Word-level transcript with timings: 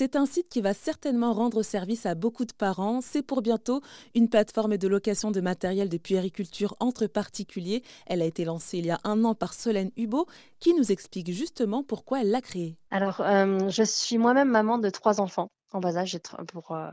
C'est 0.00 0.16
un 0.16 0.24
site 0.24 0.48
qui 0.48 0.62
va 0.62 0.72
certainement 0.72 1.34
rendre 1.34 1.62
service 1.62 2.06
à 2.06 2.14
beaucoup 2.14 2.46
de 2.46 2.54
parents. 2.54 3.02
C'est 3.02 3.20
pour 3.20 3.42
bientôt 3.42 3.82
une 4.14 4.30
plateforme 4.30 4.78
de 4.78 4.88
location 4.88 5.30
de 5.30 5.42
matériel 5.42 5.90
de 5.90 5.98
puériculture 5.98 6.74
entre 6.80 7.06
particuliers. 7.06 7.82
Elle 8.06 8.22
a 8.22 8.24
été 8.24 8.46
lancée 8.46 8.78
il 8.78 8.86
y 8.86 8.90
a 8.90 8.98
un 9.04 9.22
an 9.24 9.34
par 9.34 9.52
Solène 9.52 9.90
Hubo, 9.98 10.24
qui 10.58 10.72
nous 10.72 10.90
explique 10.90 11.30
justement 11.30 11.82
pourquoi 11.82 12.22
elle 12.22 12.30
l'a 12.30 12.40
créée. 12.40 12.78
Alors, 12.90 13.20
euh, 13.20 13.68
je 13.68 13.82
suis 13.82 14.16
moi-même 14.16 14.48
maman 14.48 14.78
de 14.78 14.88
trois 14.88 15.20
enfants 15.20 15.50
en 15.72 15.80
bas 15.80 15.98
âge. 15.98 16.12
J'ai 16.12 16.20
pour, 16.46 16.70
euh, 16.70 16.88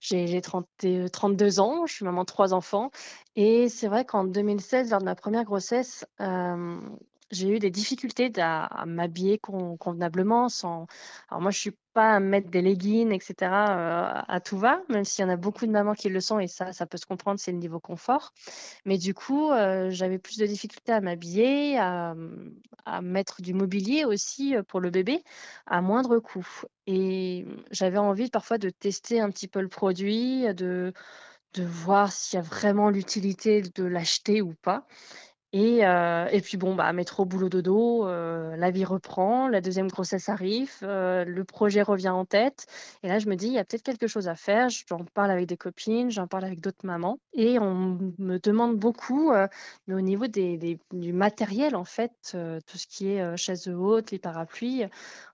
j'ai 0.00 0.40
32 0.40 1.58
ans, 1.58 1.86
je 1.86 1.94
suis 1.94 2.04
maman 2.04 2.20
de 2.20 2.26
trois 2.26 2.54
enfants. 2.54 2.92
Et 3.34 3.68
c'est 3.68 3.88
vrai 3.88 4.04
qu'en 4.04 4.22
2016, 4.22 4.92
lors 4.92 5.00
de 5.00 5.04
ma 5.04 5.16
première 5.16 5.42
grossesse, 5.42 6.06
euh, 6.20 6.78
j'ai 7.32 7.48
eu 7.48 7.58
des 7.58 7.70
difficultés 7.70 8.30
à, 8.36 8.84
m'habiller 8.86 9.38
convenablement. 9.38 10.48
Sans... 10.48 10.86
Alors 11.28 11.40
moi, 11.40 11.50
je 11.50 11.58
suis 11.58 11.76
pas 11.94 12.14
à 12.14 12.20
mettre 12.20 12.50
des 12.50 12.62
leggings, 12.62 13.12
etc. 13.12 13.34
Euh, 13.42 14.22
à 14.28 14.40
tout 14.40 14.58
va, 14.58 14.82
même 14.88 15.04
s'il 15.04 15.24
y 15.24 15.26
en 15.26 15.30
a 15.30 15.36
beaucoup 15.36 15.66
de 15.66 15.70
mamans 15.70 15.94
qui 15.94 16.08
le 16.08 16.20
sont 16.20 16.38
et 16.38 16.46
ça, 16.46 16.72
ça 16.72 16.86
peut 16.86 16.98
se 16.98 17.06
comprendre, 17.06 17.40
c'est 17.40 17.52
le 17.52 17.58
niveau 17.58 17.80
confort. 17.80 18.32
Mais 18.84 18.98
du 18.98 19.14
coup, 19.14 19.50
euh, 19.50 19.90
j'avais 19.90 20.18
plus 20.18 20.38
de 20.38 20.46
difficultés 20.46 20.92
à 20.92 21.00
m'habiller, 21.00 21.78
à, 21.78 22.14
mettre 23.02 23.42
du 23.42 23.54
mobilier 23.54 24.04
aussi 24.04 24.56
euh, 24.56 24.62
pour 24.62 24.80
le 24.80 24.90
bébé 24.90 25.22
à 25.66 25.80
moindre 25.80 26.18
coût. 26.18 26.46
Et 26.86 27.46
j'avais 27.70 27.98
envie 27.98 28.28
parfois 28.28 28.58
de 28.58 28.70
tester 28.70 29.20
un 29.20 29.30
petit 29.30 29.48
peu 29.48 29.60
le 29.60 29.68
produit, 29.68 30.52
de 30.54 30.92
de 31.54 31.64
voir 31.64 32.12
s'il 32.12 32.38
y 32.38 32.40
a 32.40 32.42
vraiment 32.42 32.88
l'utilité 32.90 33.62
de 33.62 33.84
l'acheter 33.84 34.40
ou 34.42 34.54
pas. 34.62 34.86
Et, 35.54 35.84
euh, 35.86 36.28
et 36.32 36.40
puis 36.40 36.56
bon, 36.56 36.74
bah, 36.74 36.90
métro, 36.94 37.26
boulot, 37.26 37.50
dodo, 37.50 38.06
euh, 38.08 38.56
la 38.56 38.70
vie 38.70 38.86
reprend, 38.86 39.48
la 39.48 39.60
deuxième 39.60 39.88
grossesse 39.88 40.30
arrive, 40.30 40.72
euh, 40.82 41.26
le 41.26 41.44
projet 41.44 41.82
revient 41.82 42.08
en 42.08 42.24
tête. 42.24 42.66
Et 43.02 43.08
là, 43.08 43.18
je 43.18 43.28
me 43.28 43.36
dis, 43.36 43.48
il 43.48 43.52
y 43.52 43.58
a 43.58 43.64
peut-être 43.64 43.82
quelque 43.82 44.06
chose 44.06 44.28
à 44.28 44.34
faire. 44.34 44.68
J'en 44.70 45.04
parle 45.04 45.30
avec 45.30 45.44
des 45.46 45.58
copines, 45.58 46.10
j'en 46.10 46.26
parle 46.26 46.44
avec 46.44 46.60
d'autres 46.60 46.86
mamans. 46.86 47.18
Et 47.34 47.58
on 47.58 47.98
me 48.18 48.38
demande 48.38 48.78
beaucoup, 48.78 49.30
mais 49.86 49.94
au 49.94 50.00
niveau 50.00 50.26
des- 50.26 50.78
du 50.90 51.12
matériel, 51.12 51.76
en 51.76 51.84
fait, 51.84 52.12
tout 52.32 52.78
ce 52.78 52.86
qui 52.86 53.08
est 53.10 53.36
chaise 53.36 53.68
haute, 53.68 54.10
les 54.10 54.18
parapluies, 54.18 54.84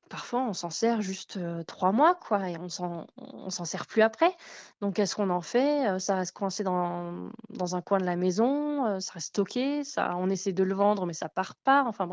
parfois 0.08 0.42
on 0.42 0.52
s'en 0.52 0.70
sert 0.70 1.02
juste 1.02 1.38
trois 1.66 1.92
mois, 1.92 2.14
quoi, 2.16 2.48
et 2.50 2.58
on 2.58 2.68
s'en, 2.68 3.06
on 3.16 3.50
s'en 3.50 3.64
sert 3.64 3.86
plus 3.86 4.02
après. 4.02 4.34
Donc, 4.80 4.94
qu'est-ce 4.96 5.14
qu'on 5.16 5.30
en 5.30 5.40
fait 5.40 5.98
Ça 6.00 6.16
reste 6.16 6.32
coincé 6.32 6.64
dans, 6.64 7.30
dans 7.50 7.76
un 7.76 7.82
coin 7.82 7.98
de 7.98 8.04
la 8.04 8.16
maison, 8.16 9.00
ça 9.00 9.12
reste 9.14 9.28
stocké, 9.28 9.84
ça, 9.84 10.16
on 10.16 10.30
essaie 10.30 10.52
de 10.52 10.64
le 10.64 10.74
vendre, 10.74 11.06
mais 11.06 11.12
ça 11.12 11.28
part 11.28 11.54
pas. 11.64 11.84
Enfin, 11.86 12.08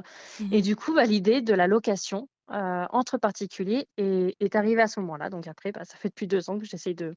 Et 0.52 0.60
mmh 0.60 0.62
du 0.62 0.76
coup, 0.76 0.94
bah, 0.94 1.06
l'idée 1.06 1.42
de 1.42 1.54
la 1.54 1.68
location 1.68 2.28
entre 2.48 3.18
particuliers 3.18 3.88
est, 3.98 4.36
est 4.40 4.56
arrivée 4.56 4.82
à 4.82 4.88
ce 4.88 5.00
moment-là. 5.00 5.30
Donc 5.30 5.48
après, 5.48 5.72
bah, 5.72 5.86
ça 5.86 5.98
fait 5.98 6.10
depuis 6.10 6.28
deux 6.28 6.50
ans 6.50 6.60
que 6.60 6.66
j'essaie 6.66 6.94
de, 6.94 7.16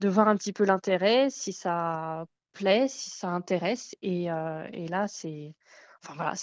de 0.00 0.08
voir 0.08 0.28
un 0.28 0.36
petit 0.36 0.52
peu 0.52 0.64
l'intérêt, 0.64 1.28
si 1.30 1.52
ça 1.52 2.26
plaît, 2.52 2.86
si 2.88 3.10
ça 3.10 3.28
intéresse. 3.28 3.94
Et, 4.02 4.24
et 4.24 4.88
là, 4.88 5.06
c'est 5.08 5.54
Enfin 6.06 6.14
voilà, 6.16 6.34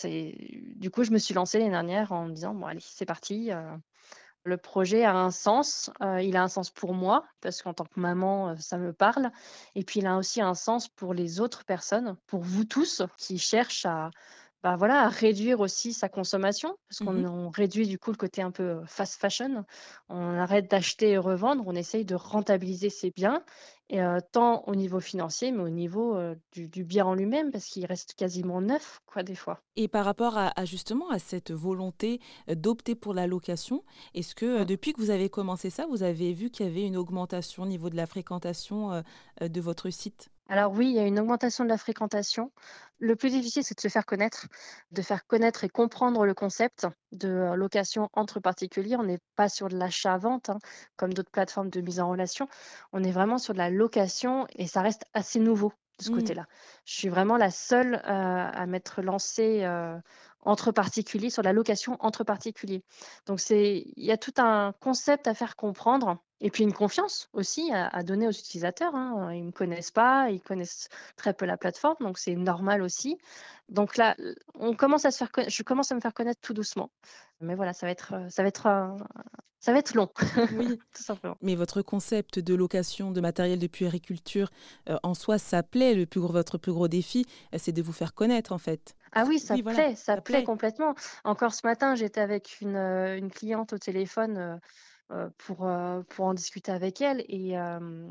du 0.76 0.90
coup, 0.90 1.04
je 1.04 1.12
me 1.12 1.20
suis 1.20 1.34
lancée 1.36 1.60
l'année 1.60 1.70
dernière 1.70 2.12
en 2.12 2.26
me 2.26 2.34
disant: 2.34 2.56
«Bon 2.56 2.66
allez, 2.66 2.80
c'est 2.82 3.06
parti, 3.06 3.52
heu, 3.52 3.78
le 4.44 4.58
projet 4.58 5.04
a 5.06 5.16
un 5.16 5.32
sens, 5.32 5.92
heu, 6.02 6.24
il 6.24 6.36
a 6.38 6.44
un 6.44 6.48
sens 6.50 6.72
pour 6.72 6.94
moi 6.96 7.26
parce 7.42 7.62
qu'en 7.62 7.74
tant 7.74 7.86
que 7.86 8.00
maman, 8.00 8.52
heu, 8.54 8.58
ça 8.60 8.78
me 8.78 8.94
parle 8.94 9.32
et 9.76 9.84
puis 9.84 10.00
il 10.02 10.08
a 10.08 10.18
aussi 10.18 10.42
un 10.42 10.56
sens 10.56 10.90
pour 10.90 11.14
les 11.14 11.42
autres 11.42 11.66
personnes, 11.66 12.18
pour 12.28 12.42
vous 12.44 12.66
tous 12.66 13.04
qui 13.18 13.40
cherchent 13.40 13.86
à 13.86 14.12
bah, 14.64 14.76
voilà, 14.76 15.02
à 15.04 15.10
réduire 15.10 15.60
aussi 15.60 15.94
sa 15.94 16.10
consommation, 16.10 16.76
parce 16.90 17.00
qu'on 17.02 17.24
Mmh 17.24 17.26
on 17.26 17.50
réduit 17.50 17.88
du 17.88 17.98
coup 18.00 18.12
le 18.12 18.18
côté 18.18 18.42
un 18.42 18.52
peu 18.52 18.82
fast 18.86 19.20
fashion. 19.20 19.66
On 20.10 20.38
arrête 20.38 20.70
d'acheter 20.70 21.12
et 21.12 21.18
revendre, 21.18 21.64
on 21.68 21.76
essaye 21.76 22.06
de 22.06 22.16
rentabiliser 22.16 22.90
ses 22.90 23.12
biens, 23.12 23.44
et 23.90 24.02
euh, 24.02 24.20
tant 24.32 24.64
au 24.68 24.76
niveau 24.76 25.00
financier, 25.00 25.52
mais 25.52 25.64
au 25.64 25.70
niveau 25.70 26.16
euh, 26.16 26.36
du, 26.52 26.68
du 26.70 26.84
bien 26.84 27.06
en 27.06 27.16
lui-même, 27.16 27.52
parce 27.52 27.66
qu'il 27.66 27.86
reste 27.86 28.14
quasiment 28.16 28.62
neuf, 28.62 29.00
quoi, 29.06 29.24
des 29.24 29.36
fois. 29.36 29.62
Et 29.78 29.88
par 29.88 30.04
rapport 30.06 30.38
à, 30.38 30.52
à 30.60 30.66
justement 30.66 31.10
à 31.10 31.20
cette 31.20 31.52
volonté 31.52 32.20
d'opter 32.48 32.94
pour 32.96 33.14
la 33.14 33.26
location, 33.26 33.84
est-ce 34.14 34.36
que 34.36 34.46
euh, 34.62 34.66
Mm. 34.66 34.66
depuis 34.66 34.92
que 34.94 35.00
vous 35.02 35.10
avez 35.12 35.30
commencé 35.30 35.70
ça, 35.70 35.88
vous 35.88 36.04
avez 36.04 36.34
vu 36.34 36.50
qu'il 36.50 36.66
y 36.66 36.70
avait 36.70 36.86
une 36.86 36.98
augmentation 36.98 37.64
au 37.64 37.66
niveau 37.68 37.90
de 37.90 37.96
la 37.96 38.06
fréquentation 38.06 39.02
de 39.42 39.62
votre 39.62 39.90
site? 39.90 40.30
Alors 40.52 40.74
oui, 40.74 40.90
il 40.90 40.96
y 40.96 41.00
a 41.00 41.08
une 41.08 41.18
augmentation 41.18 41.64
de 41.64 41.70
la 41.70 41.78
fréquentation. 41.78 42.52
Le 43.00 43.16
plus 43.16 43.30
difficile, 43.30 43.64
c'est 43.64 43.74
de 43.74 43.80
se 43.80 43.88
faire 43.88 44.06
connaître, 44.06 44.48
de 44.92 45.02
faire 45.02 45.26
connaître 45.26 45.64
et 45.64 45.70
comprendre 45.70 46.26
le 46.26 46.34
concept 46.34 46.88
de 47.14 47.30
euh, 47.30 47.56
location 47.56 48.10
entre 48.12 48.42
particuliers. 48.42 48.98
On 48.98 49.04
n'est 49.04 49.22
pas 49.38 49.48
sur 49.48 49.70
de 49.70 49.78
l'achat-vente, 49.78 50.50
hein, 50.50 50.60
comme 50.98 51.14
d'autres 51.14 51.32
plateformes 51.32 51.70
de 51.70 51.80
mise 51.80 52.02
en 52.02 52.10
relation. 52.10 52.50
On 52.92 53.02
est 53.02 53.12
vraiment 53.12 53.38
sur 53.38 53.54
de 53.54 53.60
la 53.60 53.70
location 53.70 54.46
et 54.58 54.68
ça 54.68 54.82
reste 54.82 55.06
assez 55.14 55.40
nouveau 55.40 55.72
de 56.02 56.06
ce 56.06 56.12
Mmh. 56.12 56.16
côté-là. 56.16 56.46
Je 56.86 56.94
suis 56.94 57.10
vraiment 57.10 57.38
la 57.38 57.52
seule 57.52 57.96
euh, 57.96 58.00
à 58.06 58.66
m'être 58.66 59.02
lancée 59.02 59.64
euh, 59.64 59.98
entre 60.42 60.72
particuliers, 60.72 61.30
sur 61.30 61.44
la 61.44 61.54
location 61.54 61.96
entre 62.00 62.24
particuliers. 62.24 62.84
Donc 63.28 63.40
c'est, 63.40 63.84
il 63.96 64.04
y 64.04 64.12
a 64.12 64.18
tout 64.18 64.34
un 64.38 64.74
concept 64.80 65.28
à 65.28 65.34
faire 65.36 65.56
comprendre 65.56 66.18
et 66.40 66.50
puis 66.50 66.64
une 66.64 66.74
confiance 66.74 67.30
aussi 67.34 67.72
à, 67.72 67.88
à 67.88 68.02
donner 68.04 68.28
aux 68.28 68.32
utilisateurs. 68.32 68.96
Hein. 68.96 69.32
Ils 69.34 69.42
ne 69.42 69.48
me 69.48 69.52
connaissent 69.52 69.92
pas, 69.92 70.30
ils 70.32 70.42
connaissent 70.42 70.90
très 71.16 71.34
peu 71.34 71.46
la 71.46 71.58
plateforme, 71.58 71.98
donc 72.00 72.18
c'est 72.18 72.36
normal 72.36 72.82
aussi. 72.82 73.18
Donc 73.70 73.96
là, 73.98 74.16
on 74.56 74.74
commence 74.76 75.06
à 75.06 75.12
se 75.12 75.24
faire, 75.24 75.30
je 75.48 75.64
commence 75.64 75.92
à 75.92 75.96
me 75.96 76.02
faire 76.02 76.14
connaître 76.16 76.42
tout 76.42 76.54
doucement. 76.56 76.90
Mais 77.40 77.54
voilà, 77.56 77.74
ça 77.74 77.86
va 77.86 77.92
être, 77.92 78.16
ça 78.30 78.42
va 78.42 78.48
être, 78.48 78.66
un- 78.68 78.98
ça 79.62 79.72
va 79.74 79.80
être 79.80 79.94
long, 79.96 80.10
Oui. 80.50 80.84
tout 80.94 81.04
simplement. 81.04 81.38
Mais 81.42 81.56
votre 81.56 81.82
concept 81.82 82.40
de 82.40 82.56
location 82.56 83.12
de 83.12 83.22
matériel 83.22 83.60
de 83.60 83.68
puériculture, 83.68 84.52
euh, 84.90 84.98
en 85.04 85.14
soi, 85.16 85.38
ça 85.40 85.64
plaît. 85.64 85.96
Le 85.96 86.06
plus 86.06 86.20
gros, 86.22 86.34
votre 86.34 86.58
plus 86.58 86.74
gros 86.74 86.88
défi, 86.88 87.26
euh, 87.54 87.58
c'est 87.60 87.72
de 87.72 87.82
vous 87.82 87.94
faire 87.94 88.14
connaître, 88.14 88.52
en 88.54 88.58
fait. 88.60 88.96
Ah 89.14 89.26
oui, 89.28 89.40
ça 89.40 89.56
Oui, 89.56 89.62
voilà, 89.62 89.84
plaît, 89.84 89.96
ça 89.96 90.16
ça 90.16 90.22
plaît 90.22 90.42
plaît. 90.42 90.44
complètement. 90.44 90.96
Encore 91.24 91.54
ce 91.54 91.66
matin, 91.68 91.96
j'étais 91.96 92.22
avec 92.22 92.62
une, 92.62 92.76
euh, 92.76 93.18
une 93.18 93.30
cliente 93.32 93.74
au 93.74 93.78
téléphone 93.78 94.60
pour, 95.38 95.66
euh, 95.68 96.04
pour 96.10 96.26
en 96.26 96.34
discuter 96.34 96.72
avec 96.72 97.02
elle 97.02 97.24
et, 97.28 97.58
euh, 97.58 98.08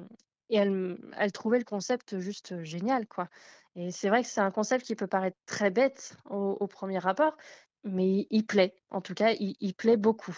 et 0.50 0.56
elle, 0.58 0.98
elle 1.16 1.32
trouvait 1.32 1.58
le 1.58 1.64
concept 1.64 2.18
juste 2.20 2.62
génial, 2.64 3.06
quoi. 3.06 3.28
Et 3.76 3.90
c'est 3.92 4.08
vrai 4.08 4.22
que 4.22 4.28
c'est 4.28 4.40
un 4.40 4.50
concept 4.50 4.84
qui 4.84 4.96
peut 4.96 5.06
paraître 5.06 5.38
très 5.46 5.70
bête 5.70 6.16
au, 6.28 6.56
au 6.60 6.66
premier 6.66 6.98
rapport, 6.98 7.36
mais 7.84 8.26
il, 8.30 8.44
plaît. 8.44 8.74
En 8.90 9.00
tout 9.00 9.14
cas, 9.14 9.32
il, 9.32 9.56
il 9.60 9.74
plaît 9.74 9.96
beaucoup. 9.96 10.36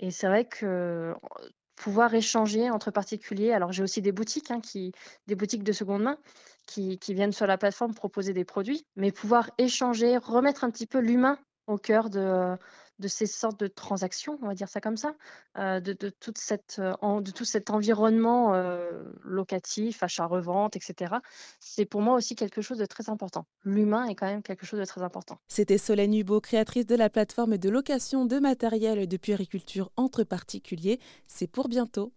Et 0.00 0.10
c'est 0.10 0.26
vrai 0.26 0.44
que 0.44 1.14
pouvoir 1.76 2.14
échanger 2.14 2.70
entre 2.70 2.90
particuliers, 2.90 3.52
alors 3.52 3.72
j'ai 3.72 3.82
aussi 3.82 4.02
des 4.02 4.12
boutiques, 4.12 4.50
hein, 4.50 4.60
qui, 4.60 4.92
des 5.26 5.34
boutiques 5.34 5.64
de 5.64 5.72
seconde 5.72 6.02
main 6.02 6.18
qui, 6.66 6.98
qui 6.98 7.14
viennent 7.14 7.32
sur 7.32 7.46
la 7.46 7.58
plateforme 7.58 7.94
proposer 7.94 8.32
des 8.32 8.44
produits, 8.44 8.86
mais 8.96 9.10
pouvoir 9.10 9.50
échanger, 9.58 10.16
remettre 10.16 10.64
un 10.64 10.70
petit 10.70 10.86
peu 10.86 10.98
l'humain 10.98 11.38
au 11.66 11.78
cœur 11.78 12.10
de, 12.10 12.56
de 12.98 13.08
ces 13.08 13.26
sortes 13.26 13.58
de 13.58 13.66
transactions, 13.66 14.38
on 14.42 14.46
va 14.46 14.54
dire 14.54 14.68
ça 14.68 14.80
comme 14.80 14.96
ça, 14.96 15.14
euh, 15.58 15.80
de, 15.80 15.92
toute 15.92 16.38
cette, 16.38 16.76
euh, 16.78 17.20
de 17.20 17.30
tout 17.30 17.44
cet 17.44 17.70
environnement 17.70 18.54
euh, 18.54 19.02
locatif, 19.24 20.02
achat-revente, 20.02 20.76
etc. 20.76 21.16
C'est 21.60 21.84
pour 21.84 22.00
moi 22.00 22.14
aussi 22.14 22.34
quelque 22.34 22.62
chose 22.62 22.78
de 22.78 22.86
très 22.86 23.10
important. 23.10 23.46
L'humain 23.64 24.06
est 24.06 24.14
quand 24.14 24.26
même 24.26 24.42
quelque 24.42 24.66
chose 24.66 24.80
de 24.80 24.84
très 24.84 25.02
important. 25.02 25.38
C'était 25.48 25.78
Solène 25.78 26.14
Hubo, 26.14 26.40
créatrice 26.40 26.86
de 26.86 26.94
la 26.94 27.10
plateforme 27.10 27.58
de 27.58 27.68
location 27.68 28.24
de 28.24 28.38
matériel 28.38 29.06
de 29.06 29.16
puériculture 29.16 29.90
entre 29.96 30.24
particuliers. 30.24 31.00
C'est 31.26 31.48
pour 31.48 31.68
bientôt. 31.68 32.12